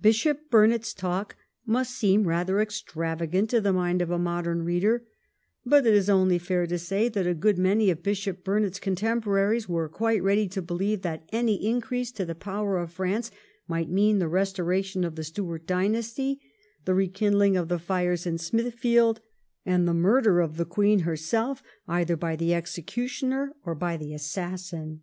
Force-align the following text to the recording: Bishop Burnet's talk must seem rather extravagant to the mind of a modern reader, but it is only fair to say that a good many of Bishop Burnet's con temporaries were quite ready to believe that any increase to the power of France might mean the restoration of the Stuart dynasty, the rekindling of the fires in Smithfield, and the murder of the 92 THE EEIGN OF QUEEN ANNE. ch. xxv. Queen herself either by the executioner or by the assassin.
Bishop 0.00 0.52
Burnet's 0.52 0.94
talk 0.94 1.34
must 1.66 1.90
seem 1.92 2.28
rather 2.28 2.60
extravagant 2.60 3.50
to 3.50 3.60
the 3.60 3.72
mind 3.72 4.00
of 4.00 4.08
a 4.08 4.16
modern 4.16 4.62
reader, 4.62 5.04
but 5.66 5.84
it 5.84 5.94
is 5.94 6.08
only 6.08 6.38
fair 6.38 6.64
to 6.68 6.78
say 6.78 7.08
that 7.08 7.26
a 7.26 7.34
good 7.34 7.58
many 7.58 7.90
of 7.90 8.00
Bishop 8.04 8.44
Burnet's 8.44 8.78
con 8.78 8.94
temporaries 8.94 9.68
were 9.68 9.88
quite 9.88 10.22
ready 10.22 10.46
to 10.46 10.62
believe 10.62 11.02
that 11.02 11.28
any 11.32 11.56
increase 11.66 12.12
to 12.12 12.24
the 12.24 12.36
power 12.36 12.78
of 12.78 12.92
France 12.92 13.32
might 13.66 13.90
mean 13.90 14.20
the 14.20 14.28
restoration 14.28 15.02
of 15.02 15.16
the 15.16 15.24
Stuart 15.24 15.66
dynasty, 15.66 16.40
the 16.84 16.94
rekindling 16.94 17.56
of 17.56 17.66
the 17.66 17.80
fires 17.80 18.26
in 18.28 18.38
Smithfield, 18.38 19.20
and 19.66 19.88
the 19.88 19.92
murder 19.92 20.38
of 20.38 20.56
the 20.56 20.62
92 20.62 20.62
THE 20.62 20.62
EEIGN 20.62 20.62
OF 20.62 20.70
QUEEN 20.70 20.92
ANNE. 20.92 20.98
ch. 20.98 21.00
xxv. 21.00 21.00
Queen 21.02 21.06
herself 21.12 21.62
either 21.88 22.16
by 22.16 22.36
the 22.36 22.54
executioner 22.54 23.56
or 23.64 23.74
by 23.74 23.96
the 23.96 24.14
assassin. 24.14 25.00